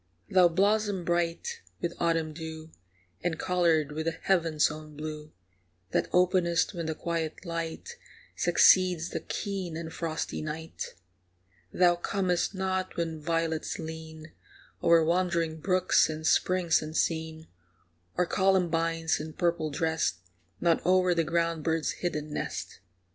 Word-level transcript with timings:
Thou 0.31 0.47
blossom 0.47 1.05
bright 1.05 1.61
with 1.79 1.93
autumn 1.99 2.33
dew, 2.33 2.71
And 3.23 3.37
coloured 3.37 3.91
with 3.91 4.07
the 4.07 4.17
heaven's 4.23 4.71
own 4.71 4.97
blue, 4.97 5.31
That 5.91 6.09
openest 6.11 6.73
when 6.73 6.87
the 6.87 6.95
quiet 6.95 7.45
light 7.45 7.97
Succeeds 8.35 9.09
the 9.11 9.19
keen 9.19 9.77
and 9.77 9.93
frosty 9.93 10.41
night. 10.41 10.95
Thou 11.71 11.97
comest 11.97 12.55
not 12.55 12.97
when 12.97 13.21
violets 13.21 13.77
lean 13.77 14.31
O'er 14.81 15.03
wandering 15.05 15.59
brooks 15.59 16.09
and 16.09 16.25
springs 16.25 16.81
unseen, 16.81 17.45
Or 18.17 18.25
columbines, 18.25 19.19
in 19.19 19.33
purple 19.33 19.69
dressed, 19.69 20.15
Nod 20.59 20.81
o'er 20.83 21.13
the 21.13 21.23
ground 21.23 21.63
bird's 21.63 21.91
hidden 21.91 22.33
nest. 22.33 22.79